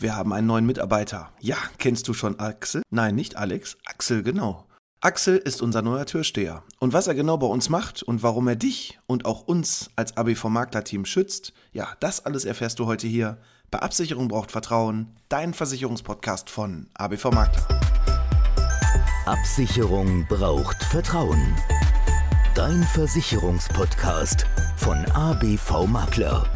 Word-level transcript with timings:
Wir 0.00 0.14
haben 0.14 0.32
einen 0.32 0.46
neuen 0.46 0.64
Mitarbeiter. 0.64 1.32
Ja, 1.40 1.56
kennst 1.78 2.06
du 2.06 2.14
schon 2.14 2.38
Axel? 2.38 2.82
Nein, 2.88 3.16
nicht 3.16 3.34
Alex. 3.34 3.76
Axel, 3.84 4.22
genau. 4.22 4.64
Axel 5.00 5.38
ist 5.38 5.60
unser 5.60 5.82
neuer 5.82 6.06
Türsteher. 6.06 6.62
Und 6.78 6.92
was 6.92 7.08
er 7.08 7.16
genau 7.16 7.36
bei 7.36 7.48
uns 7.48 7.68
macht 7.68 8.04
und 8.04 8.22
warum 8.22 8.46
er 8.46 8.54
dich 8.54 9.00
und 9.08 9.24
auch 9.24 9.42
uns 9.42 9.90
als 9.96 10.16
ABV 10.16 10.44
Makler 10.44 10.84
Team 10.84 11.04
schützt, 11.04 11.52
ja, 11.72 11.88
das 11.98 12.24
alles 12.24 12.44
erfährst 12.44 12.78
du 12.78 12.86
heute 12.86 13.08
hier 13.08 13.38
bei 13.72 13.80
Absicherung 13.80 14.28
braucht 14.28 14.52
Vertrauen, 14.52 15.16
dein 15.28 15.52
Versicherungspodcast 15.52 16.48
von 16.48 16.86
ABV 16.94 17.32
Makler. 17.32 17.66
Absicherung 19.26 20.26
braucht 20.28 20.80
Vertrauen. 20.84 21.56
Dein 22.54 22.84
Versicherungspodcast 22.84 24.46
von 24.76 25.04
ABV 25.06 25.86
Makler. 25.88 26.48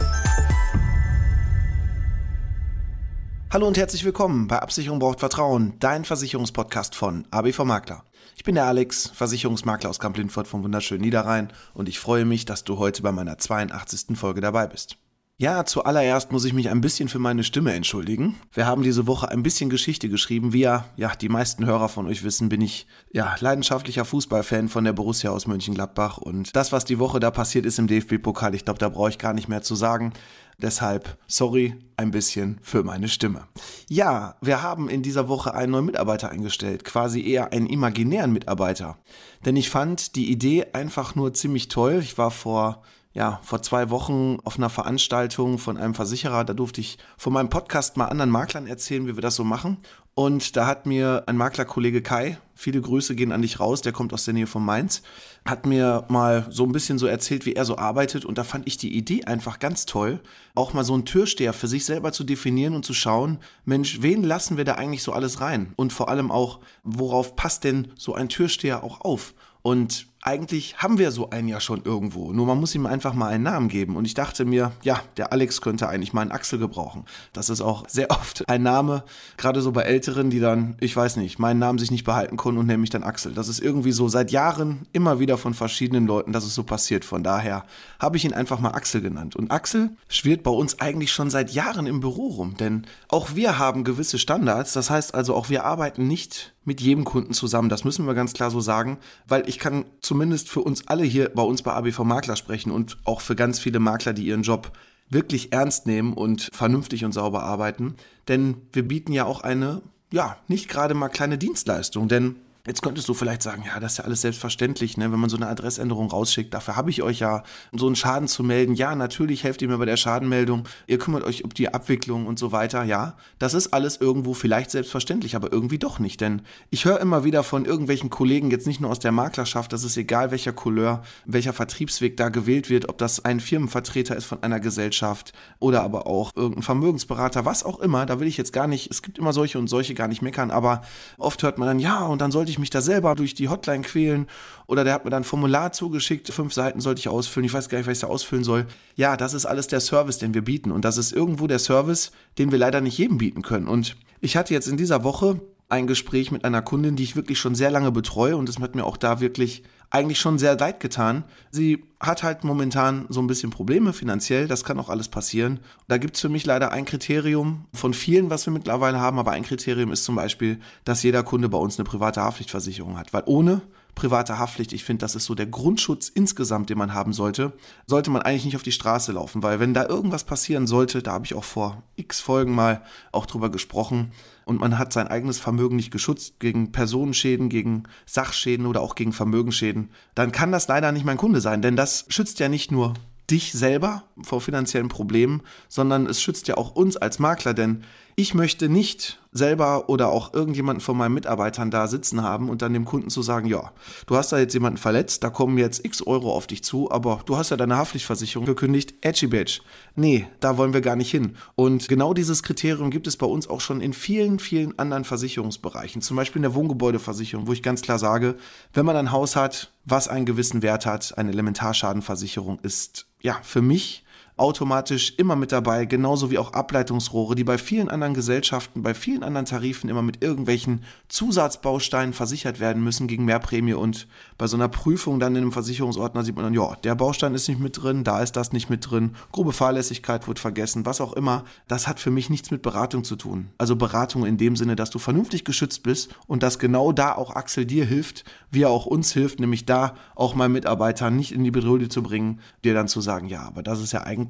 Hallo 3.53 3.69
und 3.69 3.77
herzlich 3.77 4.03
willkommen 4.07 4.49
bei 4.49 4.61
Absicherung 4.61 4.99
braucht 4.99 5.21
Vertrauen, 5.21 5.75
dein 5.79 6.07
Versicherungspodcast 6.07 6.95
von 6.95 7.27
ABV 7.31 7.65
Makler. 7.65 8.03
Ich 8.35 8.45
bin 8.45 8.55
der 8.55 8.65
Alex, 8.65 9.09
Versicherungsmakler 9.09 9.91
aus 9.91 10.01
Kamp-Lindfort 10.01 10.47
vom 10.47 10.65
wunderschönen 10.65 11.03
Niederrhein 11.03 11.53
und 11.75 11.87
ich 11.87 12.01
freue 12.01 12.25
mich, 12.25 12.47
dass 12.47 12.65
du 12.65 12.79
heute 12.79 13.03
bei 13.03 13.13
meiner 13.13 13.37
82. 13.37 14.17
Folge 14.17 14.41
dabei 14.41 14.69
bist. 14.69 14.97
Ja, 15.43 15.65
zuallererst 15.65 16.31
muss 16.31 16.45
ich 16.45 16.53
mich 16.53 16.71
ein 16.71 16.81
bisschen 16.81 17.09
für 17.09 17.19
meine 17.19 17.43
Stimme 17.43 17.73
entschuldigen. 17.73 18.37
Wir 18.53 18.65
haben 18.65 18.85
diese 18.85 19.09
Woche 19.09 19.29
ein 19.29 19.43
bisschen 19.43 19.71
Geschichte 19.71 20.09
geschrieben. 20.09 20.53
Wie 20.53 20.61
ja, 20.61 20.85
ja, 20.95 21.17
die 21.17 21.29
meisten 21.29 21.67
Hörer 21.67 21.89
von 21.89 22.07
euch 22.07 22.23
wissen, 22.23 22.49
bin 22.49 22.61
ich 22.61 22.87
ja 23.11 23.35
leidenschaftlicher 23.41 24.05
Fußballfan 24.05 24.69
von 24.69 24.85
der 24.85 24.93
Borussia 24.93 25.33
aus 25.33 25.49
Mönchengladbach 25.49 26.19
und 26.19 26.55
das, 26.55 26.71
was 26.71 26.85
die 26.85 27.01
Woche 27.01 27.19
da 27.19 27.33
passiert 27.33 27.67
ist 27.67 27.81
im 27.81 27.89
DFB-Pokal, 27.89 28.55
ich 28.55 28.65
glaube, 28.65 28.79
da 28.79 28.89
brauche 28.89 29.09
ich 29.09 29.19
gar 29.19 29.35
nicht 29.35 29.49
mehr 29.49 29.63
zu 29.63 29.75
sagen. 29.75 30.13
Deshalb, 30.59 31.19
sorry, 31.27 31.75
ein 31.97 32.13
bisschen 32.13 32.61
für 32.63 32.85
meine 32.85 33.09
Stimme. 33.09 33.49
Ja, 33.89 34.37
wir 34.43 34.63
haben 34.63 34.89
in 34.89 35.03
dieser 35.03 35.29
Woche 35.29 35.55
einen 35.55 35.73
neuen 35.73 35.87
Mitarbeiter 35.87 36.31
eingestellt, 36.31 36.85
quasi 36.85 37.21
eher 37.21 37.53
einen 37.53 37.67
imaginären 37.67 38.33
Mitarbeiter. 38.33 38.97
Denn 39.45 39.57
ich 39.57 39.71
fand 39.71 40.15
die 40.15 40.31
Idee 40.31 40.67
einfach 40.73 41.17
nur 41.17 41.35
ziemlich 41.35 41.67
toll. 41.67 41.99
Ich 42.01 42.17
war 42.17 42.31
vor 42.31 42.85
ja, 43.15 43.41
vor 43.43 43.63
zwei 43.63 43.91
Wochen 43.91 44.39
auf 44.45 44.57
einer 44.57 44.71
Veranstaltung 44.71 45.59
von 45.59 45.77
einem 45.77 45.95
Versicherer, 45.95 46.45
da 46.45 46.55
durfte 46.55 46.81
ich 46.81 46.99
von 47.19 47.33
meinem 47.33 47.51
Podcast 47.51 47.97
mal 47.97 48.07
anderen 48.07 48.31
Maklern 48.31 48.67
erzählen, 48.67 49.07
wie 49.07 49.17
wir 49.17 49.23
das 49.23 49.37
so 49.37 49.45
machen. 49.45 49.79
Und 50.15 50.57
da 50.57 50.67
hat 50.67 50.85
mir 50.85 51.25
ein 51.27 51.39
Maklerkollege 51.39 52.03
Kai, 52.03 52.39
viele 52.55 52.83
Grüße 52.83 53.15
gehen 53.15 53.33
an 53.33 53.41
dich 53.41 53.61
raus, 53.61 53.81
der 53.81 53.93
kommt 53.93 54.13
aus 54.13 54.27
der 54.27 54.35
Nähe 54.35 54.47
von 54.47 54.63
Mainz, 54.63 55.03
hat 55.47 55.65
mir 55.65 56.05
mal 56.09 56.47
so 56.51 56.65
ein 56.65 56.73
bisschen 56.73 56.99
so 56.99 57.07
erzählt, 57.07 57.47
wie 57.47 57.55
er 57.55 57.65
so 57.65 57.79
arbeitet. 57.79 58.27
Und 58.27 58.37
da 58.37 58.45
fand 58.45 58.67
ich 58.67 58.77
die 58.77 58.95
Idee 58.95 59.25
einfach 59.25 59.59
ganz 59.59 59.87
toll, 59.87 60.21
auch 60.55 60.75
mal 60.75 60.85
so 60.85 60.93
einen 60.93 61.07
Türsteher 61.07 61.55
für 61.55 61.69
sich 61.69 61.87
selber 61.87 62.13
zu 62.13 62.25
definieren 62.25 62.75
und 62.75 62.85
zu 62.85 62.93
schauen, 62.93 63.39
Mensch, 63.65 64.03
wen 64.03 64.23
lassen 64.23 64.59
wir 64.59 64.65
da 64.65 64.75
eigentlich 64.75 65.03
so 65.03 65.13
alles 65.13 65.41
rein? 65.41 65.73
Und 65.77 65.95
vor 65.95 66.11
allem 66.11 66.31
auch, 66.31 66.61
worauf 66.83 67.35
passt 67.35 67.65
denn 67.65 67.93
so 67.97 68.15
ein 68.15 68.29
Türsteher 68.29 68.85
auch 68.85 69.01
auf? 69.01 69.35
Und 69.63 70.09
eigentlich 70.25 70.79
haben 70.79 70.99
wir 70.99 71.11
so 71.11 71.31
einen 71.31 71.49
ja 71.49 71.59
schon 71.59 71.83
irgendwo. 71.85 72.33
Nur 72.33 72.47
man 72.47 72.59
muss 72.59 72.77
ihm 72.77 72.87
einfach 72.87 73.13
mal 73.13 73.27
einen 73.27 73.43
Namen 73.43 73.69
geben. 73.69 73.97
Und 73.97 74.05
ich 74.05 74.15
dachte 74.15 74.45
mir, 74.45 74.71
ja, 74.83 75.01
der 75.17 75.33
Alex 75.33 75.61
könnte 75.61 75.89
eigentlich 75.89 76.13
mal 76.13 76.21
einen 76.21 76.31
Axel 76.31 76.61
gebrauchen. 76.61 77.05
Das 77.33 77.51
ist 77.51 77.61
auch 77.61 77.89
sehr 77.89 78.11
oft 78.13 78.49
ein 78.49 78.63
Name, 78.63 79.03
gerade 79.37 79.61
so 79.61 79.73
bei 79.73 79.83
Älteren, 79.83 80.31
die 80.31 80.39
dann, 80.39 80.77
ich 80.79 80.97
weiß 80.97 81.17
nicht, 81.17 81.41
meinen 81.41 81.59
Namen 81.59 81.81
sich 81.81 81.91
nicht 81.91 82.05
behalten 82.05 82.37
können 82.37 82.59
und 82.59 82.67
mich 82.67 82.91
dann 82.91 83.03
Axel. 83.03 83.35
Das 83.35 83.49
ist 83.49 83.59
irgendwie 83.59 83.91
so 83.91 84.09
seit 84.09 84.31
Jahren 84.31 84.87
immer 84.93 85.19
wieder 85.19 85.37
von 85.39 85.55
verschiedenen 85.55 86.07
Leuten, 86.07 86.33
dass 86.33 86.45
es 86.45 86.55
so 86.55 86.63
passiert. 86.63 87.05
Von 87.05 87.25
daher 87.25 87.65
habe 87.99 88.17
ich 88.17 88.25
ihn 88.25 88.33
einfach 88.33 88.61
mal 88.61 88.71
Axel 88.71 89.01
genannt. 89.01 89.35
Und 89.35 89.51
Axel 89.51 89.91
schwirrt 90.09 90.45
bei 90.45 90.53
uns 90.53 90.81
eigentlich 90.81 91.13
schon 91.13 91.31
seit 91.31 91.51
Jahren 91.51 91.87
im 91.87 91.99
Büro 91.99 92.29
rum. 92.29 92.57
Denn 92.57 92.87
auch 93.09 93.35
wir 93.35 93.59
haben 93.59 93.83
gewisse 93.83 94.21
Standards. 94.21 94.73
Das 94.73 94.89
heißt 94.89 95.17
also, 95.17 95.35
auch 95.35 95.51
wir 95.51 95.65
arbeiten 95.65 96.07
nicht 96.07 96.53
mit 96.65 96.81
jedem 96.81 97.05
Kunden 97.05 97.33
zusammen. 97.33 97.69
Das 97.69 97.85
müssen 97.85 98.07
wir 98.07 98.15
ganz 98.15 98.33
klar 98.33 98.51
so 98.51 98.61
sagen, 98.61 98.99
weil 99.27 99.49
ich 99.49 99.59
kann 99.59 99.85
zumindest 100.13 100.51
für 100.51 100.61
uns 100.61 100.87
alle 100.89 101.05
hier 101.05 101.31
bei 101.31 101.41
uns 101.41 101.63
bei 101.63 101.73
ABV 101.73 102.01
Makler 102.01 102.37
sprechen 102.37 102.71
und 102.71 102.99
auch 103.07 103.23
für 103.23 103.35
ganz 103.35 103.59
viele 103.59 103.79
Makler, 103.79 104.13
die 104.13 104.27
ihren 104.27 104.43
Job 104.43 104.71
wirklich 105.09 105.55
ernst 105.55 105.87
nehmen 105.87 106.13
und 106.13 106.51
vernünftig 106.53 107.07
und 107.07 107.13
sauber 107.13 107.43
arbeiten. 107.45 107.95
Denn 108.29 108.59
wir 108.75 108.87
bieten 108.87 109.15
ja 109.15 109.25
auch 109.25 109.41
eine, 109.41 109.81
ja, 110.13 110.37
nicht 110.49 110.69
gerade 110.69 110.93
mal 110.93 111.09
kleine 111.09 111.39
Dienstleistung, 111.39 112.09
denn 112.09 112.37
Jetzt 112.65 112.81
könntest 112.81 113.09
du 113.09 113.15
vielleicht 113.15 113.43
sagen, 113.43 113.65
ja, 113.67 113.81
das 113.81 113.93
ist 113.93 113.99
ja 113.99 114.05
alles 114.05 114.21
selbstverständlich, 114.21 114.97
ne? 114.97 115.11
wenn 115.11 115.19
man 115.19 115.29
so 115.29 115.37
eine 115.37 115.49
Adressänderung 115.49 116.09
rausschickt. 116.09 116.55
Dafür 116.55 116.77
habe 116.77 116.91
ich 116.91 117.03
euch 117.03 117.19
ja, 117.19 117.43
um 117.73 117.79
so 117.81 117.87
einen 117.87 117.97
Schaden 117.97 118.29
zu 118.29 118.45
melden. 118.45 118.75
Ja, 118.75 118.95
natürlich 118.95 119.43
helft 119.43 119.63
ihr 119.63 119.69
mir 119.69 119.79
bei 119.79 119.85
der 119.85 119.97
Schadenmeldung. 119.97 120.69
Ihr 120.87 120.99
kümmert 120.99 121.25
euch 121.25 121.43
um 121.43 121.53
die 121.53 121.75
Abwicklung 121.75 122.25
und 122.29 122.39
so 122.39 122.53
weiter. 122.53 122.85
Ja, 122.85 123.17
das 123.41 123.55
ist 123.55 123.75
alles 123.75 123.97
irgendwo 123.97 124.33
vielleicht 124.33 124.71
selbstverständlich, 124.71 125.35
aber 125.35 125.51
irgendwie 125.51 125.81
doch 125.81 125.99
nicht. 125.99 126.21
Denn 126.21 126.43
ich 126.71 126.85
höre 126.85 127.01
immer 127.01 127.25
wieder 127.25 127.43
von 127.43 127.65
irgendwelchen 127.65 128.11
Kollegen, 128.11 128.53
jetzt 128.53 128.69
nicht 128.69 128.81
nur 128.81 128.93
aus 128.93 129.01
der 129.01 129.11
Maklerschaft, 129.11 129.73
das 129.73 129.83
ist 129.83 129.97
egal, 129.97 130.31
welcher 130.31 130.53
Couleur, 130.53 131.03
welcher 131.25 131.53
Vertriebsweg 131.53 132.17
da 132.17 132.29
gewählt 132.29 132.71
wird, 132.71 132.89
ob 132.89 132.97
das 132.97 133.25
ein 133.25 133.41
Firmenvertreter 133.41 134.15
ist 134.15 134.27
von 134.27 134.41
einer 134.45 134.61
Gesellschaft 134.61 135.33
oder 135.59 135.83
aber 135.83 136.07
auch 136.07 136.31
irgendein 136.37 136.63
Vermögensberater, 136.63 137.45
was 137.45 137.65
auch 137.65 137.81
immer. 137.81 138.07
Da 138.07 138.21
will 138.21 138.29
ich 138.29 138.37
jetzt 138.37 138.53
gar 138.53 138.69
nicht, 138.69 138.89
es 138.89 139.03
gibt 139.03 139.19
immer 139.19 139.33
solche 139.33 139.59
und 139.59 139.67
solche 139.67 139.95
gar 139.95 140.07
nicht 140.07 140.23
meckern, 140.23 140.53
aber 140.53 140.83
oft 141.19 141.43
hört 141.43 141.59
man 141.59 141.67
dann, 141.67 141.81
ja, 141.81 142.05
und 142.05 142.21
dann 142.21 142.31
sollte 142.31 142.52
ich 142.53 142.59
mich 142.59 142.71
da 142.71 142.81
selber 142.81 143.15
durch 143.15 143.35
die 143.35 143.49
Hotline 143.49 143.83
quälen 143.83 144.27
oder 144.67 144.85
der 144.85 144.95
hat 144.95 145.05
mir 145.05 145.11
dann 145.11 145.23
ein 145.23 145.25
Formular 145.25 145.73
zugeschickt, 145.73 146.29
fünf 146.33 146.53
Seiten 146.53 146.81
sollte 146.81 147.01
ich 147.01 147.09
ausfüllen, 147.09 147.47
ich 147.47 147.53
weiß 147.53 147.69
gar 147.69 147.79
nicht, 147.79 147.87
was 147.87 147.99
ich 147.99 148.03
da 148.03 148.07
ausfüllen 148.07 148.45
soll. 148.45 148.67
Ja, 148.95 149.17
das 149.17 149.35
ist 149.35 149.47
alles 149.47 149.67
der 149.67 149.81
Service, 149.81 150.19
den 150.19 150.35
wir 150.35 150.43
bieten 150.43 150.71
und 150.71 150.85
das 150.85 150.99
ist 150.99 151.13
irgendwo 151.13 151.47
der 151.47 151.59
Service, 151.59 152.13
den 152.39 152.53
wir 152.53 152.59
leider 152.59 152.81
nicht 152.81 152.99
jedem 152.99 153.19
bieten 153.19 153.43
können. 153.43 153.69
Und 153.69 153.97
ich 154.21 154.37
hatte 154.37 154.55
jetzt 154.55 154.69
in 154.69 154.77
dieser 154.77 155.05
Woche 155.05 155.41
ein 155.69 155.87
Gespräch 155.87 156.31
mit 156.31 156.45
einer 156.45 156.63
Kundin, 156.63 156.97
die 156.97 157.03
ich 157.03 157.17
wirklich 157.17 157.39
schon 157.39 157.55
sehr 157.55 157.71
lange 157.71 157.93
betreue 157.93 158.37
und 158.37 158.49
es 158.49 158.59
hat 158.59 158.75
mir 158.75 158.85
auch 158.85 158.97
da 158.97 159.21
wirklich 159.21 159.63
eigentlich 159.93 160.19
schon 160.19 160.39
sehr 160.39 160.57
leid 160.57 160.81
getan. 160.81 161.25
Sie 161.51 161.85
hat 162.01 162.23
halt 162.23 162.45
momentan 162.45 163.05
so 163.11 163.21
ein 163.21 163.27
bisschen 163.27 163.51
Probleme 163.51 163.93
finanziell, 163.93 164.49
das 164.49 164.65
kann 164.65 164.81
auch 164.81 164.89
alles 164.89 165.09
passieren. 165.09 165.61
Da 165.87 165.99
gibt 165.99 166.17
es 166.17 166.23
für 166.23 166.31
mich 166.31 166.47
leider 166.47 166.73
ein 166.73 166.87
Kriterium 166.87 167.67
von 167.75 167.93
vielen, 167.93 168.31
was 168.31 168.47
wir 168.47 168.53
mittlerweile 168.55 168.99
haben, 168.99 169.19
aber 169.19 169.33
ein 169.33 169.43
Kriterium 169.43 169.93
ist 169.93 170.05
zum 170.05 170.17
Beispiel, 170.17 170.59
dass 170.85 171.03
jeder 171.03 171.23
Kunde 171.23 171.51
bei 171.51 171.59
uns 171.59 171.79
eine 171.79 171.85
private 171.85 172.23
Haftpflichtversicherung 172.23 172.99
hat, 172.99 173.13
weil 173.13 173.23
ohne 173.27 173.61
private 173.95 174.39
Haftpflicht, 174.39 174.73
ich 174.73 174.85
finde, 174.85 175.03
das 175.03 175.15
ist 175.15 175.27
so 175.27 175.35
der 175.35 175.47
Grundschutz 175.47 176.09
insgesamt, 176.09 176.71
den 176.71 176.79
man 176.79 176.95
haben 176.95 177.13
sollte, 177.13 177.53
sollte 177.87 178.11
man 178.11 178.23
eigentlich 178.23 178.47
nicht 178.47 178.57
auf 178.57 178.63
die 178.63 178.73
Straße 178.73 179.13
laufen, 179.13 179.43
weil 179.43 179.61
wenn 179.61 179.75
da 179.75 179.87
irgendwas 179.87 180.25
passieren 180.25 180.67
sollte, 180.67 181.03
da 181.03 181.13
habe 181.13 181.27
ich 181.27 181.35
auch 181.35 181.45
vor 181.45 181.83
x 181.97 182.21
Folgen 182.21 182.55
mal 182.55 182.83
auch 183.13 183.27
drüber 183.27 183.51
gesprochen, 183.51 184.13
und 184.45 184.61
man 184.61 184.79
hat 184.79 184.93
sein 184.93 185.09
eigenes 185.09 185.39
Vermögen 185.39 185.77
nicht 185.77 185.93
geschützt 185.93 186.41
gegen 186.41 186.73
Personenschäden, 186.73 187.49
gegen 187.49 187.85
Sachschäden 188.07 188.67
oder 188.67 188.81
auch 188.81 188.95
gegen 188.95 189.13
Vermögensschäden, 189.13 189.91
dann 190.15 190.33
kann 190.33 190.53
das 190.53 190.69
leider 190.69 190.93
nicht 190.93 191.05
mein 191.05 191.17
Kunde 191.17 191.41
sein, 191.41 191.63
denn 191.63 191.77
das 191.77 192.07
schützt 192.09 192.41
ja 192.41 192.49
nicht 192.49 192.73
nur 192.73 192.95
dich 193.31 193.53
selber 193.53 194.05
vor 194.21 194.41
finanziellen 194.41 194.89
Problemen, 194.89 195.43
sondern 195.69 196.07
es 196.07 196.21
schützt 196.21 196.49
ja 196.49 196.57
auch 196.57 196.75
uns 196.75 196.97
als 196.97 197.19
Makler, 197.19 197.55
denn 197.55 197.85
ich 198.17 198.35
möchte 198.35 198.69
nicht 198.69 199.19
selber 199.33 199.89
oder 199.89 200.11
auch 200.11 200.35
irgendjemanden 200.35 200.83
von 200.83 200.97
meinen 200.97 201.15
Mitarbeitern 201.15 201.71
da 201.71 201.87
sitzen 201.87 202.23
haben 202.23 202.51
und 202.51 202.61
dann 202.61 202.75
dem 202.75 202.85
Kunden 202.85 203.09
zu 203.09 203.23
sagen, 203.23 203.47
ja, 203.47 203.73
du 204.07 204.17
hast 204.17 204.31
da 204.33 204.39
jetzt 204.39 204.53
jemanden 204.53 204.77
verletzt, 204.77 205.25
da 205.25 205.31
kommen 205.31 205.57
jetzt 205.57 205.85
x 205.85 206.07
Euro 206.07 206.35
auf 206.35 206.47
dich 206.47 206.63
zu, 206.63 206.91
aber 206.91 207.23
du 207.25 207.37
hast 207.37 207.51
ja 207.51 207.57
deine 207.57 207.77
Haftpflichtversicherung 207.77 208.45
gekündigt, 208.45 208.95
edgy 209.01 209.27
badge. 209.27 209.61
Nee, 209.95 210.27
da 210.41 210.59
wollen 210.59 210.75
wir 210.75 210.83
gar 210.83 210.97
nicht 210.97 211.11
hin. 211.11 211.37
Und 211.55 211.89
genau 211.89 212.13
dieses 212.13 212.43
Kriterium 212.43 212.91
gibt 212.91 213.07
es 213.07 213.17
bei 213.17 213.27
uns 213.27 213.49
auch 213.49 213.63
schon 213.63 213.81
in 213.81 213.95
vielen, 213.95 214.39
vielen 214.39 214.79
anderen 214.79 215.05
Versicherungsbereichen, 215.05 216.03
zum 216.03 216.17
Beispiel 216.17 216.41
in 216.41 216.45
der 216.45 216.55
Wohngebäudeversicherung, 216.55 217.47
wo 217.47 217.53
ich 217.53 217.63
ganz 217.63 217.81
klar 217.81 217.99
sage, 217.99 218.37
wenn 218.75 218.85
man 218.85 218.97
ein 218.97 219.13
Haus 219.13 219.37
hat, 219.37 219.73
was 219.87 220.09
einen 220.09 220.27
gewissen 220.27 220.61
Wert 220.63 220.85
hat, 220.85 221.17
eine 221.17 221.31
Elementarschadenversicherung 221.31 222.59
ist 222.61 223.07
ja 223.23 223.39
für 223.43 223.63
mich 223.63 224.05
automatisch 224.37 225.15
immer 225.19 225.37
mit 225.37 225.53
dabei, 225.53 225.85
genauso 225.85 226.31
wie 226.31 226.39
auch 226.39 226.53
Ableitungsrohre, 226.53 227.35
die 227.35 227.45
bei 227.45 227.59
vielen 227.59 227.89
anderen 227.89 228.15
Gesellschaften, 228.15 228.83
bei 228.83 228.95
vielen 228.95 229.23
anderen 229.23 229.47
Tarifen 229.47 229.91
immer 229.91 230.03
mit 230.03 230.23
irgendwelchen 230.23 230.85
Zusatzbausteinen 231.09 232.15
versichert 232.15 232.61
werden 232.61 232.83
müssen 232.83 233.09
gegen 233.09 233.25
Mehrprämie 233.25 233.75
und 233.75 234.07
bei 234.39 234.47
so 234.47 234.57
einer 234.57 234.69
Prüfung 234.69 235.21
dann 235.21 235.37
in 235.37 235.43
einem 235.43 235.53
Versicherungsordner 235.53 236.23
sieht 236.23 236.37
man 236.37 236.45
dann, 236.45 236.55
ja, 236.55 236.77
der 236.77 236.95
Baustein 236.95 237.35
ist 237.35 237.49
nicht 237.49 237.61
mit 237.61 237.83
drin, 237.83 238.05
da 238.05 238.23
ist 238.23 238.33
das 238.33 238.53
nicht 238.53 238.71
mit 238.71 238.91
drin, 238.91 239.17
grobe 239.33 239.53
Fahrlässigkeit 239.53 240.27
wird 240.29 240.39
vergessen, 240.39 240.87
was 240.87 241.01
auch 241.01 241.13
immer. 241.13 241.45
Das 241.69 241.87
hat 241.87 242.01
für 242.01 242.11
mich 242.11 242.31
nichts 242.31 242.51
mit 242.51 242.63
Beratung 242.63 243.05
zu 243.05 243.17
tun. 243.17 243.49
Also 243.59 243.77
Beratung 243.77 244.25
in 244.25 244.39
dem 244.39 244.57
Sinne, 244.57 244.77
dass 244.77 244.91
du 244.91 244.99
vernünftig 244.99 245.45
geschützt 245.45 245.83
bist 245.83 246.15
und 246.27 246.43
dass 246.43 246.59
genau 246.59 246.93
da 246.93 247.15
auch 247.15 247.35
Axel 247.35 247.67
dir 247.67 247.85
hilft, 247.85 248.25
wie 248.51 248.63
er 248.63 248.71
auch 248.71 248.87
uns 248.87 249.13
hilft, 249.13 249.41
nämlich 249.41 249.67
da 249.67 249.95
auch 250.15 250.35
mal 250.35 250.49
Mitarbeiter 250.49 251.11
nicht 251.11 251.33
in 251.33 251.45
die 251.45 251.51
Bedrohung 251.51 251.73
zu 251.91 252.03
bringen, 252.03 252.41
dir 252.65 252.75
dann 252.75 252.89
zu 252.89 253.01
sagen, 253.01 253.27
ja, 253.29 253.43
aber 253.43 253.63
das 253.63 253.81
ist 253.81 253.93
ja 253.93 254.03
eigentlich 254.03 254.22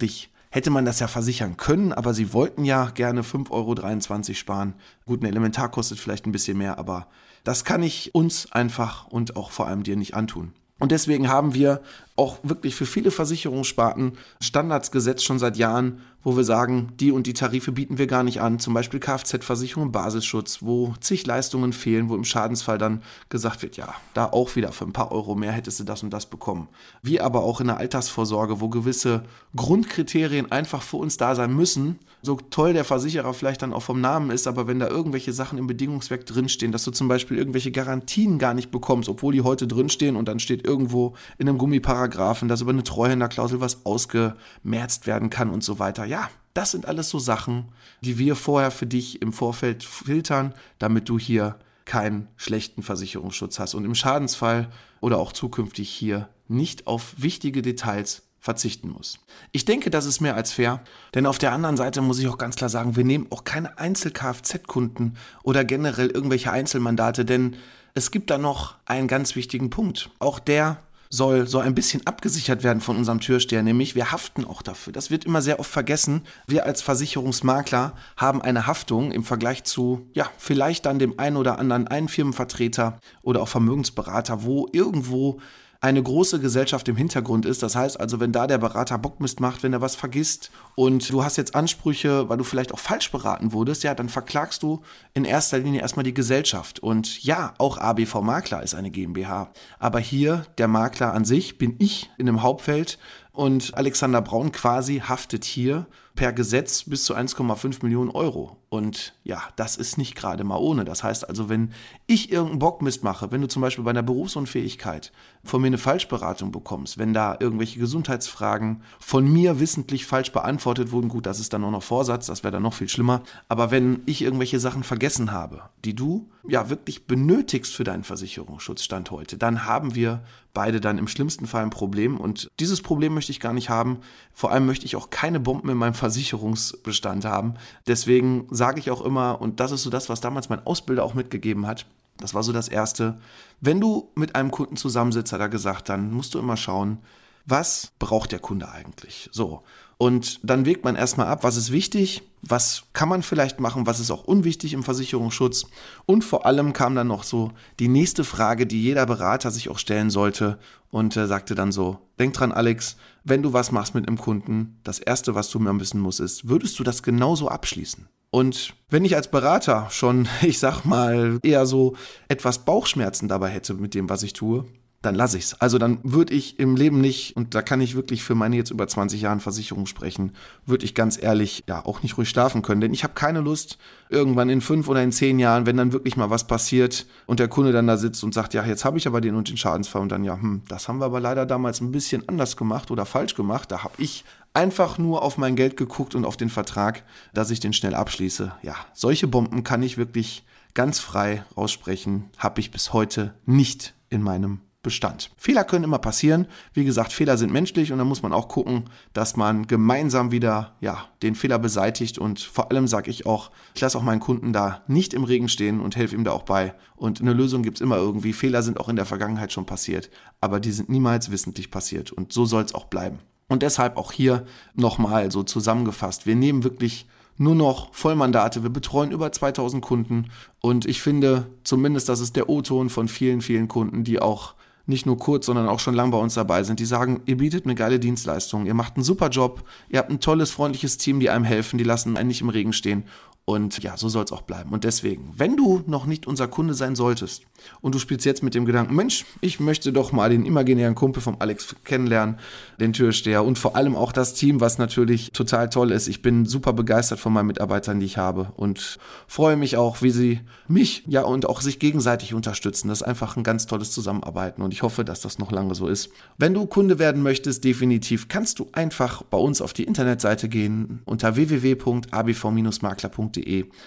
hätte 0.50 0.70
man 0.70 0.84
das 0.84 1.00
ja 1.00 1.08
versichern 1.08 1.56
können, 1.56 1.92
aber 1.92 2.14
sie 2.14 2.32
wollten 2.32 2.64
ja 2.64 2.90
gerne 2.90 3.22
5,23 3.22 3.50
Euro 3.50 4.34
sparen. 4.34 4.74
Gut, 5.06 5.22
ein 5.22 5.26
Elementar 5.26 5.70
kostet 5.70 5.98
vielleicht 5.98 6.26
ein 6.26 6.32
bisschen 6.32 6.58
mehr, 6.58 6.78
aber 6.78 7.08
das 7.42 7.64
kann 7.64 7.82
ich 7.82 8.14
uns 8.14 8.52
einfach 8.52 9.06
und 9.06 9.36
auch 9.36 9.50
vor 9.50 9.66
allem 9.66 9.82
dir 9.82 9.96
nicht 9.96 10.14
antun. 10.14 10.52
Und 10.78 10.90
deswegen 10.90 11.28
haben 11.28 11.54
wir 11.54 11.80
auch 12.16 12.38
wirklich 12.42 12.74
für 12.74 12.86
viele 12.86 13.10
Versicherungssparten 13.10 14.18
Standards 14.40 14.90
gesetzt 14.90 15.24
schon 15.24 15.38
seit 15.38 15.56
Jahren, 15.56 16.00
wo 16.24 16.36
wir 16.36 16.44
sagen, 16.44 16.92
die 17.00 17.12
und 17.12 17.26
die 17.26 17.32
Tarife 17.32 17.72
bieten 17.72 17.98
wir 17.98 18.06
gar 18.06 18.22
nicht 18.22 18.40
an. 18.40 18.58
Zum 18.58 18.74
Beispiel 18.74 19.00
Kfz-Versicherung, 19.00 19.92
Basisschutz, 19.92 20.58
wo 20.60 20.94
zig 21.00 21.26
Leistungen 21.26 21.72
fehlen, 21.72 22.08
wo 22.08 22.14
im 22.14 22.24
Schadensfall 22.24 22.78
dann 22.78 23.02
gesagt 23.28 23.62
wird, 23.62 23.76
ja, 23.76 23.94
da 24.14 24.26
auch 24.26 24.54
wieder 24.56 24.72
für 24.72 24.84
ein 24.84 24.92
paar 24.92 25.12
Euro 25.12 25.34
mehr 25.34 25.52
hättest 25.52 25.80
du 25.80 25.84
das 25.84 26.02
und 26.02 26.10
das 26.10 26.26
bekommen. 26.26 26.68
Wie 27.02 27.20
aber 27.20 27.42
auch 27.42 27.60
in 27.60 27.68
der 27.68 27.78
Altersvorsorge, 27.78 28.60
wo 28.60 28.68
gewisse 28.68 29.22
Grundkriterien 29.56 30.50
einfach 30.52 30.82
für 30.82 30.98
uns 30.98 31.16
da 31.16 31.34
sein 31.34 31.54
müssen, 31.54 31.98
so 32.22 32.36
toll 32.50 32.72
der 32.72 32.84
Versicherer 32.84 33.34
vielleicht 33.34 33.62
dann 33.62 33.72
auch 33.72 33.82
vom 33.82 34.00
Namen 34.00 34.30
ist, 34.30 34.46
aber 34.46 34.68
wenn 34.68 34.78
da 34.78 34.86
irgendwelche 34.86 35.32
Sachen 35.32 35.58
im 35.58 35.66
Bedingungswerk 35.66 36.24
drinstehen, 36.24 36.70
dass 36.70 36.84
du 36.84 36.92
zum 36.92 37.08
Beispiel 37.08 37.36
irgendwelche 37.36 37.72
Garantien 37.72 38.38
gar 38.38 38.54
nicht 38.54 38.70
bekommst, 38.70 39.08
obwohl 39.08 39.32
die 39.32 39.40
heute 39.40 39.66
drinstehen 39.66 40.14
und 40.14 40.28
dann 40.28 40.38
steht 40.38 40.64
irgendwo 40.64 41.14
in 41.38 41.48
einem 41.48 41.58
Gummiparagraphen, 41.58 42.48
dass 42.48 42.60
über 42.60 42.70
eine 42.70 42.84
Treuhänderklausel 42.84 43.60
was 43.60 43.84
ausgemerzt 43.84 45.08
werden 45.08 45.30
kann 45.30 45.50
und 45.50 45.64
so 45.64 45.80
weiter. 45.80 46.04
Ja, 46.12 46.28
das 46.52 46.72
sind 46.72 46.84
alles 46.84 47.08
so 47.08 47.18
Sachen, 47.18 47.72
die 48.02 48.18
wir 48.18 48.36
vorher 48.36 48.70
für 48.70 48.86
dich 48.86 49.22
im 49.22 49.32
Vorfeld 49.32 49.82
filtern, 49.82 50.52
damit 50.78 51.08
du 51.08 51.18
hier 51.18 51.58
keinen 51.86 52.28
schlechten 52.36 52.82
Versicherungsschutz 52.82 53.58
hast 53.58 53.72
und 53.72 53.86
im 53.86 53.94
Schadensfall 53.94 54.68
oder 55.00 55.16
auch 55.16 55.32
zukünftig 55.32 55.88
hier 55.88 56.28
nicht 56.48 56.86
auf 56.86 57.14
wichtige 57.16 57.62
Details 57.62 58.24
verzichten 58.40 58.90
muss. 58.90 59.20
Ich 59.52 59.64
denke, 59.64 59.88
das 59.88 60.04
ist 60.04 60.20
mehr 60.20 60.34
als 60.34 60.52
fair, 60.52 60.82
denn 61.14 61.24
auf 61.24 61.38
der 61.38 61.52
anderen 61.52 61.78
Seite 61.78 62.02
muss 62.02 62.18
ich 62.18 62.28
auch 62.28 62.36
ganz 62.36 62.56
klar 62.56 62.68
sagen, 62.68 62.94
wir 62.94 63.04
nehmen 63.04 63.28
auch 63.30 63.44
keine 63.44 63.78
Einzel-Kfz-Kunden 63.78 65.16
oder 65.42 65.64
generell 65.64 66.10
irgendwelche 66.10 66.52
Einzelmandate, 66.52 67.24
denn 67.24 67.56
es 67.94 68.10
gibt 68.10 68.28
da 68.28 68.36
noch 68.36 68.74
einen 68.84 69.08
ganz 69.08 69.34
wichtigen 69.34 69.70
Punkt. 69.70 70.10
Auch 70.18 70.40
der 70.40 70.76
soll 71.12 71.46
so 71.46 71.58
ein 71.58 71.74
bisschen 71.74 72.06
abgesichert 72.06 72.64
werden 72.64 72.80
von 72.80 72.96
unserem 72.96 73.20
Türsteher, 73.20 73.62
nämlich 73.62 73.94
wir 73.94 74.12
haften 74.12 74.46
auch 74.46 74.62
dafür. 74.62 74.94
Das 74.94 75.10
wird 75.10 75.26
immer 75.26 75.42
sehr 75.42 75.60
oft 75.60 75.70
vergessen. 75.70 76.22
Wir 76.46 76.64
als 76.64 76.80
Versicherungsmakler 76.80 77.92
haben 78.16 78.40
eine 78.40 78.66
Haftung 78.66 79.12
im 79.12 79.22
Vergleich 79.22 79.64
zu, 79.64 80.08
ja, 80.14 80.30
vielleicht 80.38 80.86
dann 80.86 80.98
dem 80.98 81.18
einen 81.18 81.36
oder 81.36 81.58
anderen 81.58 81.86
einen 81.86 82.08
Firmenvertreter 82.08 82.98
oder 83.20 83.42
auch 83.42 83.48
Vermögensberater, 83.48 84.42
wo 84.44 84.68
irgendwo 84.72 85.38
eine 85.82 86.00
große 86.00 86.38
Gesellschaft 86.38 86.88
im 86.88 86.96
Hintergrund 86.96 87.44
ist. 87.44 87.60
Das 87.62 87.74
heißt 87.74 87.98
also, 87.98 88.20
wenn 88.20 88.30
da 88.30 88.46
der 88.46 88.58
Berater 88.58 88.98
Bockmist 88.98 89.40
macht, 89.40 89.64
wenn 89.64 89.72
er 89.72 89.80
was 89.80 89.96
vergisst 89.96 90.52
und 90.76 91.10
du 91.10 91.24
hast 91.24 91.36
jetzt 91.36 91.56
Ansprüche, 91.56 92.28
weil 92.28 92.38
du 92.38 92.44
vielleicht 92.44 92.72
auch 92.72 92.78
falsch 92.78 93.10
beraten 93.10 93.52
wurdest, 93.52 93.82
ja, 93.82 93.92
dann 93.92 94.08
verklagst 94.08 94.62
du 94.62 94.82
in 95.12 95.24
erster 95.24 95.58
Linie 95.58 95.80
erstmal 95.80 96.04
die 96.04 96.14
Gesellschaft. 96.14 96.78
Und 96.78 97.24
ja, 97.24 97.54
auch 97.58 97.78
ABV 97.78 98.20
Makler 98.22 98.62
ist 98.62 98.76
eine 98.76 98.92
GmbH. 98.92 99.50
Aber 99.80 99.98
hier, 99.98 100.46
der 100.56 100.68
Makler 100.68 101.12
an 101.12 101.24
sich, 101.24 101.58
bin 101.58 101.74
ich 101.80 102.10
in 102.16 102.28
einem 102.28 102.42
Hauptfeld 102.42 103.00
und 103.32 103.76
Alexander 103.76 104.22
Braun 104.22 104.52
quasi 104.52 105.00
haftet 105.00 105.44
hier 105.44 105.86
per 106.14 106.32
Gesetz 106.32 106.84
bis 106.84 107.04
zu 107.04 107.14
1,5 107.14 107.82
Millionen 107.82 108.10
Euro. 108.10 108.58
Und 108.68 109.14
ja, 109.22 109.42
das 109.56 109.76
ist 109.76 109.98
nicht 109.98 110.14
gerade 110.14 110.44
mal 110.44 110.56
ohne. 110.56 110.84
Das 110.84 111.04
heißt 111.04 111.28
also, 111.28 111.48
wenn 111.48 111.72
ich 112.06 112.32
irgendeinen 112.32 112.58
Bockmist 112.58 113.02
mache, 113.02 113.30
wenn 113.30 113.40
du 113.40 113.48
zum 113.48 113.62
Beispiel 113.62 113.84
bei 113.84 113.90
einer 113.90 114.02
Berufsunfähigkeit 114.02 115.12
von 115.44 115.60
mir 115.60 115.68
eine 115.68 115.78
Falschberatung 115.78 116.52
bekommst, 116.52 116.98
wenn 116.98 117.12
da 117.12 117.36
irgendwelche 117.38 117.78
Gesundheitsfragen 117.78 118.82
von 118.98 119.30
mir 119.30 119.60
wissentlich 119.60 120.06
falsch 120.06 120.32
beantwortet 120.32 120.90
wurden, 120.90 121.08
gut, 121.08 121.26
das 121.26 121.40
ist 121.40 121.52
dann 121.52 121.64
auch 121.64 121.70
noch 121.70 121.82
Vorsatz, 121.82 122.26
das 122.26 122.44
wäre 122.44 122.52
dann 122.52 122.62
noch 122.62 122.74
viel 122.74 122.88
schlimmer. 122.88 123.22
Aber 123.48 123.70
wenn 123.70 124.02
ich 124.06 124.22
irgendwelche 124.22 124.60
Sachen 124.60 124.84
vergessen 124.84 125.32
habe, 125.32 125.62
die 125.84 125.94
du 125.94 126.30
ja 126.48 126.70
wirklich 126.70 127.06
benötigst 127.06 127.74
für 127.74 127.84
deinen 127.84 128.04
Versicherungsschutzstand 128.04 129.10
heute, 129.10 129.36
dann 129.36 129.66
haben 129.66 129.94
wir 129.94 130.22
beide 130.54 130.80
dann 130.80 130.98
im 130.98 131.08
schlimmsten 131.08 131.46
Fall 131.46 131.62
ein 131.62 131.70
Problem. 131.70 132.18
Und 132.18 132.50
dieses 132.60 132.82
Problem 132.82 133.14
möchte 133.14 133.32
ich 133.32 133.40
gar 133.40 133.52
nicht 133.52 133.70
haben. 133.70 133.98
Vor 134.32 134.50
allem 134.52 134.66
möchte 134.66 134.86
ich 134.86 134.96
auch 134.96 135.10
keine 135.10 135.40
Bomben 135.40 135.68
in 135.68 135.76
meinem 135.76 135.94
Versicherungsbestand 136.02 137.24
haben. 137.24 137.54
Deswegen 137.86 138.48
sage 138.50 138.80
ich 138.80 138.90
auch 138.90 139.02
immer, 139.02 139.40
und 139.40 139.60
das 139.60 139.70
ist 139.70 139.84
so 139.84 139.90
das, 139.90 140.08
was 140.08 140.20
damals 140.20 140.48
mein 140.48 140.66
Ausbilder 140.66 141.04
auch 141.04 141.14
mitgegeben 141.14 141.64
hat, 141.68 141.86
das 142.18 142.34
war 142.34 142.42
so 142.42 142.52
das 142.52 142.66
Erste. 142.66 143.20
Wenn 143.60 143.80
du 143.80 144.10
mit 144.16 144.34
einem 144.34 144.50
Kunden 144.50 144.76
zusammensitzt, 144.76 145.32
hat 145.32 145.40
er 145.40 145.48
gesagt, 145.48 145.88
dann 145.88 146.12
musst 146.12 146.34
du 146.34 146.40
immer 146.40 146.56
schauen, 146.56 146.98
was 147.46 147.92
braucht 148.00 148.32
der 148.32 148.40
Kunde 148.40 148.68
eigentlich? 148.68 149.30
So. 149.32 149.62
Und 149.98 150.40
dann 150.42 150.66
wägt 150.66 150.84
man 150.84 150.96
erstmal 150.96 151.28
ab, 151.28 151.44
was 151.44 151.56
ist 151.56 151.72
wichtig, 151.72 152.22
was 152.42 152.84
kann 152.92 153.08
man 153.08 153.22
vielleicht 153.22 153.60
machen, 153.60 153.86
was 153.86 154.00
ist 154.00 154.10
auch 154.10 154.24
unwichtig 154.24 154.72
im 154.72 154.82
Versicherungsschutz. 154.82 155.66
Und 156.06 156.24
vor 156.24 156.44
allem 156.44 156.72
kam 156.72 156.94
dann 156.94 157.06
noch 157.06 157.22
so 157.22 157.52
die 157.78 157.88
nächste 157.88 158.24
Frage, 158.24 158.66
die 158.66 158.82
jeder 158.82 159.06
Berater 159.06 159.50
sich 159.50 159.68
auch 159.68 159.78
stellen 159.78 160.10
sollte 160.10 160.58
und 160.90 161.16
äh, 161.16 161.26
sagte 161.26 161.54
dann 161.54 161.72
so, 161.72 161.98
denk 162.18 162.34
dran 162.34 162.52
Alex, 162.52 162.96
wenn 163.24 163.42
du 163.42 163.52
was 163.52 163.70
machst 163.70 163.94
mit 163.94 164.08
einem 164.08 164.18
Kunden, 164.18 164.80
das 164.82 164.98
Erste, 164.98 165.34
was 165.34 165.50
du 165.50 165.60
mir 165.60 165.78
wissen 165.78 166.00
musst, 166.00 166.20
ist, 166.20 166.48
würdest 166.48 166.78
du 166.78 166.82
das 166.82 167.02
genauso 167.02 167.48
abschließen? 167.48 168.08
Und 168.30 168.74
wenn 168.88 169.04
ich 169.04 169.14
als 169.14 169.30
Berater 169.30 169.88
schon, 169.90 170.26
ich 170.42 170.58
sag 170.58 170.84
mal, 170.84 171.38
eher 171.42 171.66
so 171.66 171.94
etwas 172.28 172.64
Bauchschmerzen 172.64 173.28
dabei 173.28 173.50
hätte 173.50 173.74
mit 173.74 173.94
dem, 173.94 174.08
was 174.08 174.24
ich 174.24 174.32
tue, 174.32 174.64
dann 175.02 175.16
lasse 175.16 175.36
ich's. 175.36 175.54
Also 175.54 175.78
dann 175.78 175.98
würde 176.04 176.32
ich 176.32 176.58
im 176.60 176.76
Leben 176.76 177.00
nicht, 177.00 177.36
und 177.36 177.54
da 177.54 177.62
kann 177.62 177.80
ich 177.80 177.96
wirklich 177.96 178.22
für 178.22 178.36
meine 178.36 178.56
jetzt 178.56 178.70
über 178.70 178.86
20 178.86 179.20
Jahren 179.20 179.40
Versicherung 179.40 179.86
sprechen, 179.86 180.32
würde 180.64 180.84
ich 180.84 180.94
ganz 180.94 181.20
ehrlich 181.20 181.64
ja 181.68 181.84
auch 181.84 182.02
nicht 182.02 182.16
ruhig 182.16 182.28
schlafen 182.28 182.62
können. 182.62 182.80
Denn 182.80 182.94
ich 182.94 183.02
habe 183.02 183.14
keine 183.14 183.40
Lust, 183.40 183.78
irgendwann 184.08 184.48
in 184.48 184.60
fünf 184.60 184.88
oder 184.88 185.02
in 185.02 185.10
zehn 185.10 185.38
Jahren, 185.40 185.66
wenn 185.66 185.76
dann 185.76 185.92
wirklich 185.92 186.16
mal 186.16 186.30
was 186.30 186.46
passiert 186.46 187.06
und 187.26 187.40
der 187.40 187.48
Kunde 187.48 187.72
dann 187.72 187.88
da 187.88 187.96
sitzt 187.96 188.22
und 188.22 188.32
sagt, 188.32 188.54
ja, 188.54 188.64
jetzt 188.64 188.84
habe 188.84 188.96
ich 188.96 189.06
aber 189.06 189.20
den 189.20 189.34
und 189.34 189.48
den 189.48 189.56
Schadensfall 189.56 190.02
und 190.02 190.12
dann, 190.12 190.22
ja, 190.22 190.34
hm, 190.34 190.62
das 190.68 190.86
haben 190.86 190.98
wir 190.98 191.06
aber 191.06 191.20
leider 191.20 191.46
damals 191.46 191.80
ein 191.80 191.90
bisschen 191.90 192.28
anders 192.28 192.56
gemacht 192.56 192.90
oder 192.90 193.04
falsch 193.04 193.34
gemacht. 193.34 193.72
Da 193.72 193.82
habe 193.82 193.94
ich 193.98 194.24
einfach 194.54 194.98
nur 194.98 195.22
auf 195.22 195.36
mein 195.36 195.56
Geld 195.56 195.76
geguckt 195.76 196.14
und 196.14 196.24
auf 196.24 196.36
den 196.36 196.50
Vertrag, 196.50 197.02
dass 197.34 197.50
ich 197.50 197.58
den 197.58 197.72
schnell 197.72 197.94
abschließe. 197.94 198.52
Ja, 198.62 198.76
solche 198.92 199.26
Bomben 199.26 199.64
kann 199.64 199.82
ich 199.82 199.98
wirklich 199.98 200.44
ganz 200.74 201.00
frei 201.00 201.44
aussprechen, 201.54 202.30
habe 202.38 202.60
ich 202.60 202.70
bis 202.70 202.92
heute 202.92 203.34
nicht 203.44 203.94
in 204.08 204.22
meinem 204.22 204.60
Bestand. 204.82 205.30
Fehler 205.36 205.62
können 205.62 205.84
immer 205.84 205.98
passieren. 205.98 206.46
Wie 206.74 206.84
gesagt, 206.84 207.12
Fehler 207.12 207.36
sind 207.36 207.52
menschlich 207.52 207.92
und 207.92 207.98
da 207.98 208.04
muss 208.04 208.22
man 208.22 208.32
auch 208.32 208.48
gucken, 208.48 208.84
dass 209.12 209.36
man 209.36 209.68
gemeinsam 209.68 210.32
wieder 210.32 210.74
ja, 210.80 211.06
den 211.22 211.36
Fehler 211.36 211.60
beseitigt 211.60 212.18
und 212.18 212.40
vor 212.40 212.70
allem 212.70 212.88
sage 212.88 213.08
ich 213.08 213.24
auch, 213.24 213.52
ich 213.74 213.80
lasse 213.80 213.96
auch 213.96 214.02
meinen 214.02 214.20
Kunden 214.20 214.52
da 214.52 214.82
nicht 214.88 215.14
im 215.14 215.22
Regen 215.22 215.48
stehen 215.48 215.80
und 215.80 215.94
helfe 215.94 216.16
ihm 216.16 216.24
da 216.24 216.32
auch 216.32 216.42
bei. 216.42 216.74
Und 216.96 217.20
eine 217.20 217.32
Lösung 217.32 217.62
gibt 217.62 217.76
es 217.76 217.80
immer 217.80 217.96
irgendwie. 217.96 218.32
Fehler 218.32 218.64
sind 218.64 218.80
auch 218.80 218.88
in 218.88 218.96
der 218.96 219.06
Vergangenheit 219.06 219.52
schon 219.52 219.66
passiert, 219.66 220.10
aber 220.40 220.58
die 220.58 220.72
sind 220.72 220.88
niemals 220.88 221.30
wissentlich 221.30 221.70
passiert 221.70 222.10
und 222.10 222.32
so 222.32 222.44
soll 222.44 222.64
es 222.64 222.74
auch 222.74 222.86
bleiben. 222.86 223.20
Und 223.48 223.62
deshalb 223.62 223.96
auch 223.96 224.10
hier 224.10 224.46
nochmal 224.74 225.30
so 225.30 225.44
zusammengefasst. 225.44 226.26
Wir 226.26 226.34
nehmen 226.34 226.64
wirklich 226.64 227.06
nur 227.38 227.54
noch 227.54 227.94
Vollmandate. 227.94 228.62
Wir 228.62 228.70
betreuen 228.70 229.12
über 229.12 229.30
2000 229.30 229.82
Kunden 229.82 230.30
und 230.60 230.86
ich 230.86 231.02
finde 231.02 231.46
zumindest, 231.62 232.08
das 232.08 232.20
ist 232.20 232.34
der 232.34 232.48
O-Ton 232.48 232.90
von 232.90 233.08
vielen, 233.08 233.42
vielen 233.42 233.68
Kunden, 233.68 234.04
die 234.04 234.20
auch 234.20 234.54
nicht 234.86 235.06
nur 235.06 235.18
kurz, 235.18 235.46
sondern 235.46 235.68
auch 235.68 235.80
schon 235.80 235.94
lang 235.94 236.10
bei 236.10 236.18
uns 236.18 236.34
dabei 236.34 236.62
sind, 236.62 236.80
die 236.80 236.84
sagen, 236.84 237.22
ihr 237.26 237.36
bietet 237.36 237.64
eine 237.64 237.74
geile 237.74 237.98
Dienstleistung, 238.00 238.66
ihr 238.66 238.74
macht 238.74 238.96
einen 238.96 239.04
super 239.04 239.28
Job, 239.28 239.64
ihr 239.88 239.98
habt 239.98 240.10
ein 240.10 240.20
tolles, 240.20 240.50
freundliches 240.50 240.98
Team, 240.98 241.20
die 241.20 241.30
einem 241.30 241.44
helfen, 241.44 241.78
die 241.78 241.84
lassen 241.84 242.16
einen 242.16 242.28
nicht 242.28 242.40
im 242.40 242.48
Regen 242.48 242.72
stehen. 242.72 243.04
Und 243.52 243.82
ja, 243.82 243.96
so 243.96 244.08
soll 244.08 244.24
es 244.24 244.32
auch 244.32 244.42
bleiben. 244.42 244.70
Und 244.70 244.84
deswegen, 244.84 245.34
wenn 245.36 245.56
du 245.56 245.82
noch 245.86 246.06
nicht 246.06 246.26
unser 246.26 246.48
Kunde 246.48 246.72
sein 246.72 246.96
solltest 246.96 247.42
und 247.80 247.94
du 247.94 247.98
spielst 247.98 248.24
jetzt 248.24 248.42
mit 248.42 248.54
dem 248.54 248.64
Gedanken, 248.64 248.94
Mensch, 248.94 249.26
ich 249.40 249.60
möchte 249.60 249.92
doch 249.92 250.10
mal 250.10 250.30
den 250.30 250.46
imaginären 250.46 250.94
Kumpel 250.94 251.22
vom 251.22 251.36
Alex 251.38 251.76
kennenlernen, 251.84 252.38
den 252.80 252.94
Türsteher 252.94 253.44
und 253.44 253.58
vor 253.58 253.76
allem 253.76 253.94
auch 253.94 254.12
das 254.12 254.32
Team, 254.32 254.60
was 254.60 254.78
natürlich 254.78 255.32
total 255.32 255.68
toll 255.68 255.90
ist. 255.90 256.08
Ich 256.08 256.22
bin 256.22 256.46
super 256.46 256.72
begeistert 256.72 257.20
von 257.20 257.32
meinen 257.32 257.48
Mitarbeitern, 257.48 258.00
die 258.00 258.06
ich 258.06 258.16
habe 258.16 258.52
und 258.56 258.98
freue 259.26 259.56
mich 259.56 259.76
auch, 259.76 260.00
wie 260.00 260.10
sie 260.10 260.40
mich 260.66 261.04
ja 261.06 261.22
und 261.22 261.46
auch 261.46 261.60
sich 261.60 261.78
gegenseitig 261.78 262.32
unterstützen. 262.32 262.88
Das 262.88 263.02
ist 263.02 263.06
einfach 263.06 263.36
ein 263.36 263.44
ganz 263.44 263.66
tolles 263.66 263.92
Zusammenarbeiten 263.92 264.62
und 264.62 264.72
ich 264.72 264.82
hoffe, 264.82 265.04
dass 265.04 265.20
das 265.20 265.38
noch 265.38 265.52
lange 265.52 265.74
so 265.74 265.88
ist. 265.88 266.08
Wenn 266.38 266.54
du 266.54 266.64
Kunde 266.66 266.98
werden 266.98 267.22
möchtest, 267.22 267.64
definitiv 267.64 268.28
kannst 268.28 268.58
du 268.58 268.68
einfach 268.72 269.22
bei 269.24 269.38
uns 269.38 269.60
auf 269.60 269.74
die 269.74 269.84
Internetseite 269.84 270.48
gehen 270.48 271.02
unter 271.04 271.36
www.abv-makler.de. 271.36 273.41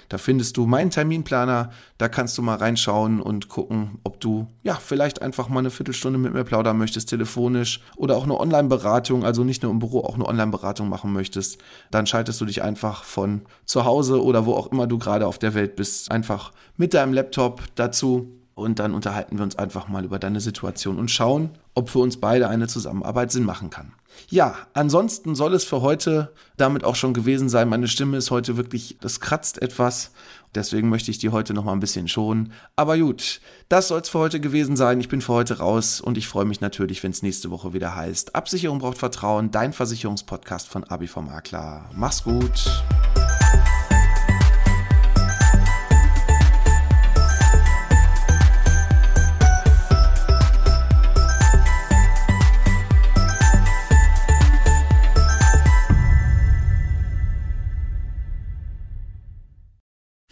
Da 0.10 0.18
findest 0.18 0.58
du 0.58 0.66
meinen 0.66 0.90
Terminplaner, 0.90 1.72
da 1.98 2.08
kannst 2.10 2.38
du 2.38 2.42
mal 2.42 2.56
reinschauen 2.56 3.22
und 3.22 3.50
gucken, 3.50 4.00
ob 4.04 4.20
du 4.20 4.48
ja 4.64 4.76
vielleicht 4.76 5.22
einfach 5.22 5.50
mal 5.50 5.60
eine 5.60 5.72
Viertelstunde 5.72 6.20
mit 6.20 6.34
mir 6.34 6.44
plaudern 6.44 6.78
möchtest, 6.78 7.10
telefonisch 7.10 7.82
oder 7.96 8.18
auch 8.18 8.24
eine 8.24 8.40
Online-Beratung, 8.40 9.24
also 9.24 9.44
nicht 9.44 9.64
nur 9.64 9.72
im 9.72 9.80
Büro, 9.80 10.02
auch 10.02 10.16
eine 10.16 10.28
Online-Beratung 10.28 10.90
machen 10.90 11.14
möchtest. 11.14 11.60
Dann 11.92 12.06
schaltest 12.06 12.40
du 12.42 12.46
dich 12.46 12.62
einfach 12.62 13.04
von 13.04 13.42
zu 13.66 13.86
Hause 13.86 14.24
oder 14.24 14.46
wo 14.46 14.54
auch 14.54 14.72
immer 14.72 14.88
du 14.88 14.98
gerade 14.98 15.28
auf 15.28 15.40
der 15.40 15.54
Welt 15.54 15.76
bist, 15.76 16.12
einfach 16.12 16.52
mit 16.78 16.94
deinem 16.94 17.14
Laptop 17.14 17.64
dazu 17.76 18.32
und 18.56 18.80
dann 18.80 18.94
unterhalten 18.94 19.38
wir 19.38 19.44
uns 19.44 19.58
einfach 19.58 19.90
mal 19.90 20.06
über 20.06 20.18
deine 20.18 20.40
Situation 20.40 20.98
und 20.98 21.12
schauen, 21.12 21.52
ob 21.74 21.90
für 21.90 22.00
uns 22.00 22.18
beide 22.18 22.48
eine 22.48 22.68
Zusammenarbeit 22.68 23.32
Sinn 23.32 23.44
machen 23.44 23.70
kann. 23.70 23.92
Ja, 24.30 24.56
ansonsten 24.74 25.36
soll 25.36 25.54
es 25.54 25.66
für 25.66 25.82
heute 25.82 26.32
damit 26.56 26.86
auch 26.86 26.96
schon 26.96 27.14
gewesen 27.14 27.50
sein. 27.50 27.68
Meine 27.68 27.90
Stimme 27.90 28.16
ist 28.16 28.32
heute 28.32 28.56
wirklich, 28.56 28.98
das 29.02 29.20
kratzt 29.20 29.62
etwas. 29.62 30.12
Deswegen 30.56 30.88
möchte 30.88 31.12
ich 31.12 31.18
die 31.18 31.30
heute 31.30 31.54
noch 31.54 31.66
mal 31.66 31.74
ein 31.74 31.82
bisschen 31.82 32.08
schonen. 32.08 32.54
Aber 32.78 32.98
gut, 32.98 33.42
das 33.68 33.90
soll 33.90 34.00
es 34.00 34.08
für 34.08 34.20
heute 34.20 34.40
gewesen 34.40 34.78
sein. 34.78 35.02
Ich 35.02 35.10
bin 35.10 35.20
für 35.20 35.34
heute 35.34 35.58
raus 35.58 36.00
und 36.00 36.18
ich 36.18 36.30
freue 36.30 36.46
mich 36.46 36.62
natürlich, 36.62 37.04
wenn 37.04 37.12
es 37.12 37.24
nächste 37.24 37.52
Woche 37.52 37.74
wieder 37.74 37.94
heißt. 37.94 38.36
Absicherung 38.36 38.80
braucht 38.80 38.98
Vertrauen, 38.98 39.52
dein 39.52 39.74
Versicherungspodcast 39.74 40.70
von 40.70 40.86
Abi 40.86 41.08
vom 41.08 41.26
Makler. 41.26 41.90
Mach's 41.94 42.24
gut. 42.24 42.86